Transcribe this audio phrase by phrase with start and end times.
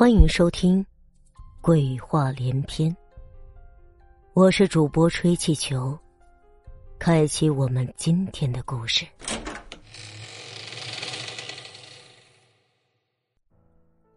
[0.00, 0.82] 欢迎收听
[1.60, 2.90] 《鬼话连篇》，
[4.32, 5.98] 我是主播吹气球，
[6.98, 9.06] 开启我们今天的故事。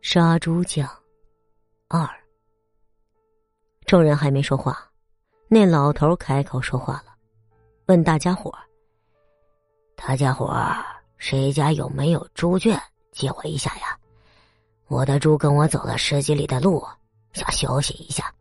[0.02, 0.90] 杀猪匠
[1.90, 2.10] 二，
[3.86, 4.90] 众人还没说话，
[5.50, 7.14] 那老头开口说话了，
[7.88, 8.58] 问大家伙
[9.98, 10.58] 大家伙
[11.18, 12.82] 谁家有没有猪圈？
[13.12, 14.00] 借我一下呀！”
[14.94, 16.86] 我的猪跟我走了十几里的路，
[17.34, 18.32] 想休息一下。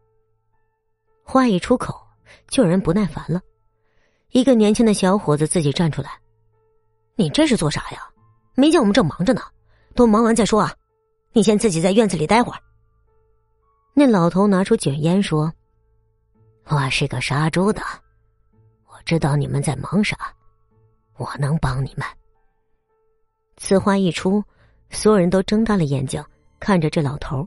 [1.24, 1.98] 话一出口，
[2.48, 3.40] 就有人不耐烦了。
[4.32, 6.10] 一个年轻的小伙子自己站出来
[7.16, 8.06] ：“你这是做啥呀？
[8.54, 9.40] 没见我们正忙着呢，
[9.94, 10.74] 都忙完再说啊！
[11.32, 12.60] 你先自己在院子里待会儿。”
[13.96, 15.50] 那老头拿出卷烟说
[16.68, 17.80] ：“我是个杀猪的，
[18.88, 20.16] 我知道你们在忙啥，
[21.16, 22.06] 我能帮你们。”
[23.56, 24.44] 此话一出，
[24.90, 26.22] 所有人都睁大了眼睛。
[26.62, 27.46] 看着这老头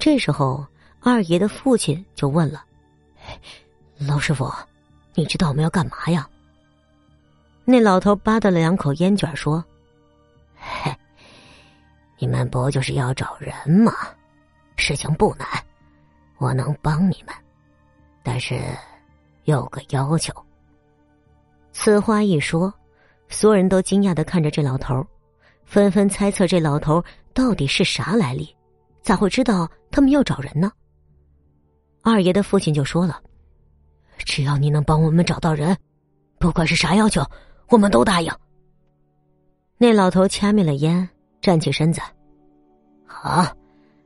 [0.00, 0.66] 这时候
[1.00, 2.64] 二爷的父亲就问了
[3.96, 4.52] ：“老师傅，
[5.14, 6.28] 你知道我们要干嘛呀？”
[7.64, 9.64] 那老头吧嗒了两口烟卷，说
[10.58, 10.92] ：“嘿，
[12.18, 13.92] 你们不就是要找人吗？
[14.76, 15.46] 事情不难，
[16.38, 17.32] 我能帮你们，
[18.24, 18.60] 但是
[19.44, 20.34] 有个要求。”
[21.70, 22.74] 此话一说，
[23.28, 25.06] 所有人都惊讶的看着这老头
[25.64, 27.00] 纷纷猜测这老头。
[27.36, 28.48] 到底是啥来历？
[29.02, 30.72] 咋会知道他们要找人呢？
[32.02, 33.22] 二爷的父亲就说了
[34.16, 35.76] ：“只要你能帮我们找到人，
[36.38, 37.22] 不管是啥要求，
[37.68, 38.32] 我们都答应。”
[39.76, 41.06] 那老头掐灭了烟，
[41.42, 42.00] 站起身子
[43.04, 43.54] ：“好，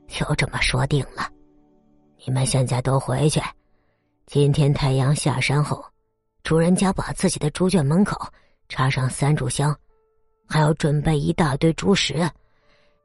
[0.09, 1.31] 就这么说定了。
[2.25, 3.41] 你们现在都回去。
[4.25, 5.81] 今天太阳下山后，
[6.43, 8.27] 主人家把自己的猪圈门口
[8.67, 9.73] 插上三炷香，
[10.49, 12.29] 还要准备一大堆猪食。”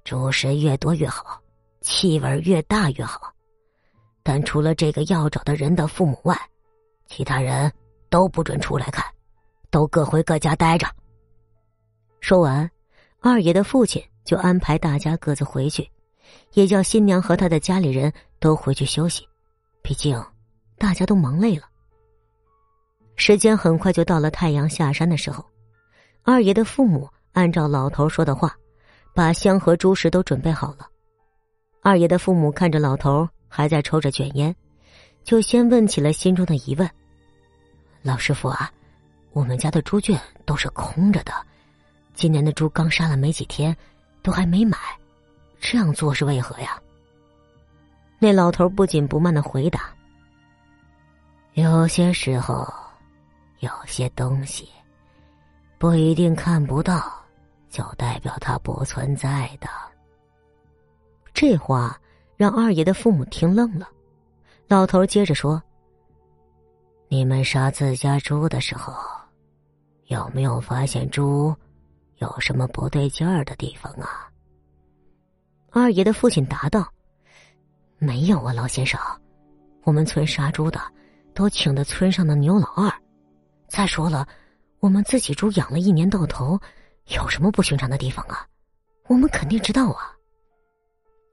[0.07, 1.43] 主食越多越好，
[1.81, 3.35] 气味越大越好。
[4.23, 6.41] 但除了这个要找的人的父母外，
[7.09, 7.73] 其他人
[8.09, 9.05] 都不准出来看，
[9.69, 10.87] 都各回各家待着。
[12.21, 12.71] 说完，
[13.21, 15.91] 二爷的父亲就安排大家各自回去，
[16.53, 19.27] 也叫新娘和他的家里人都回去休息。
[19.83, 20.25] 毕竟
[20.79, 21.65] 大家都忙累了。
[23.17, 25.45] 时间很快就到了太阳下山的时候，
[26.23, 28.57] 二爷的父母按照老头说的话。
[29.17, 30.87] 把香和猪食都准备好了，
[31.81, 34.55] 二爷的父母看着老头还在抽着卷烟，
[35.25, 36.87] 就先问起了心中的疑问
[38.05, 38.71] ：“老师傅啊，
[39.33, 41.33] 我们家的猪圈都是空着的，
[42.13, 43.75] 今年的猪刚杀了没几天，
[44.23, 44.77] 都还没买，
[45.61, 46.79] 这样做是为何呀？”
[48.21, 49.89] 那老头不紧不慢的回答
[51.57, 52.71] ：“有些时候，
[53.61, 54.69] 有些东西
[55.79, 57.11] 不一定看不到。”
[57.69, 59.69] 就代表他不存在的。
[61.35, 62.01] 这话
[62.37, 63.89] 让二爷的父母听愣了。
[64.69, 65.63] 老头接着说
[67.09, 68.95] ：“你们杀自家猪的时候，
[70.07, 71.55] 有没有发现猪
[72.17, 74.31] 有什么不对劲儿的地方啊？”
[75.71, 76.91] 二爷的父亲答道
[77.99, 78.99] ：“没有啊，老先生，
[79.83, 80.81] 我们村杀猪的
[81.35, 82.91] 都请的村上的牛老二。
[83.69, 84.27] 再说了，
[84.81, 86.59] 我们自己猪养了一年到头。”
[87.15, 88.47] 有什么不寻常的地方啊？
[89.07, 90.13] 我们肯定知道啊。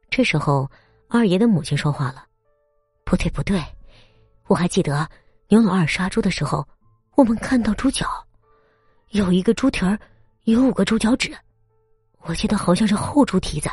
[0.10, 0.70] 这时候，
[1.10, 2.28] 二爷的母亲说话了
[3.04, 3.60] ：“不对，不对，
[4.46, 5.10] 我还记得
[5.48, 6.68] 牛老二杀猪的时候，
[7.16, 8.08] 我们看到猪脚，
[9.10, 10.00] 有一个猪蹄儿，
[10.44, 11.36] 有五个猪脚趾，
[12.20, 13.68] 我记得好像是后猪蹄子。”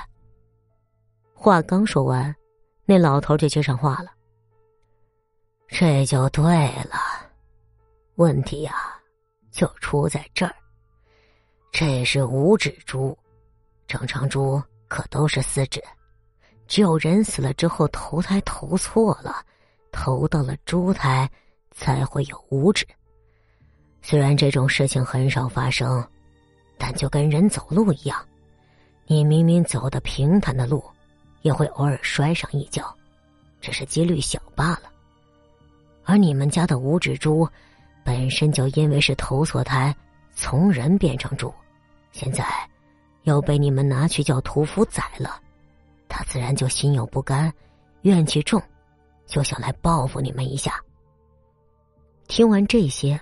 [1.36, 2.34] 话刚说完，
[2.86, 4.10] 那老头就接上话了
[5.68, 6.44] ：“这就对
[6.84, 6.98] 了，
[8.14, 8.74] 问题呀，
[9.50, 10.54] 就出在这儿。”
[11.72, 13.16] 这是五指猪，
[13.86, 15.82] 正常猪可都是四指，
[16.66, 19.44] 只有人死了之后投胎投错了，
[19.92, 21.30] 投到了猪胎，
[21.70, 22.86] 才会有五指。
[24.02, 26.04] 虽然这种事情很少发生，
[26.76, 28.18] 但就跟人走路一样，
[29.06, 30.84] 你明明走的平坦的路，
[31.42, 32.94] 也会偶尔摔上一跤，
[33.60, 34.82] 只是几率小罢了。
[36.04, 37.48] 而你们家的五指猪，
[38.04, 39.94] 本身就因为是投错胎。
[40.40, 41.52] 从人变成猪，
[42.12, 42.42] 现在
[43.24, 45.38] 又被你们拿去叫屠夫宰了，
[46.08, 47.52] 他自然就心有不甘，
[48.02, 48.60] 怨气重，
[49.26, 50.82] 就想来报复你们一下。
[52.26, 53.20] 听完这些，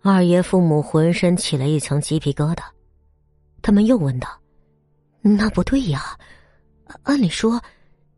[0.00, 2.62] 二爷父母浑身起了一层鸡皮疙瘩，
[3.60, 4.28] 他们又问道
[5.20, 6.16] ：“那不对呀，
[7.02, 7.60] 按理说，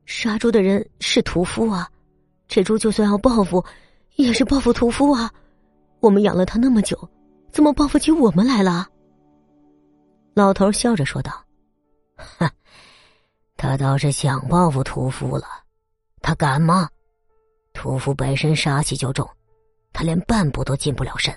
[0.04, 1.88] 杀猪的人是屠夫啊，
[2.48, 3.64] 这猪就算要报复，
[4.16, 5.32] 也是报复屠夫啊，
[6.00, 6.96] 我们养了他那么久。”
[7.56, 8.86] 怎么报复起我们来了？
[10.34, 11.32] 老头笑着说道
[12.14, 12.46] ：“哼，
[13.56, 15.46] 他倒是想报复屠夫了，
[16.20, 16.86] 他敢吗？
[17.72, 19.26] 屠夫本身杀气就重，
[19.90, 21.34] 他连半步都近不了身。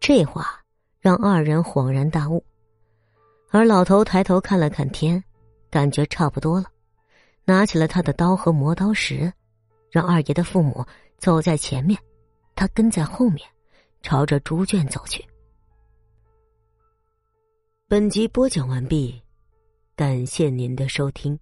[0.00, 0.58] 这话
[1.00, 2.42] 让二人恍然大悟，
[3.50, 5.22] 而老头抬头看了看天，
[5.70, 6.66] 感觉差不多了，
[7.44, 9.30] 拿起了他的刀和磨刀石，
[9.90, 10.82] 让二爷的父母
[11.18, 12.00] 走在前面，
[12.54, 13.46] 他跟在后面，
[14.02, 15.24] 朝着猪圈走去。
[17.88, 19.20] 本集播讲完毕，
[19.94, 21.38] 感谢您的收听。